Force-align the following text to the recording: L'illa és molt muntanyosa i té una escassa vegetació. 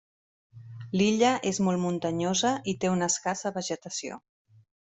L'illa 1.01 1.33
és 1.49 1.59
molt 1.67 1.83
muntanyosa 1.85 2.55
i 2.73 2.77
té 2.85 2.93
una 2.95 3.13
escassa 3.13 3.55
vegetació. 3.61 4.21